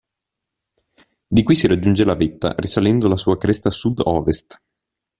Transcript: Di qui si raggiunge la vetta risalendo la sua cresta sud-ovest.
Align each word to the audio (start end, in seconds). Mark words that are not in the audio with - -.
Di 1.27 1.43
qui 1.43 1.53
si 1.53 1.67
raggiunge 1.67 2.03
la 2.05 2.15
vetta 2.15 2.55
risalendo 2.57 3.07
la 3.07 3.15
sua 3.17 3.37
cresta 3.37 3.69
sud-ovest. 3.69 4.59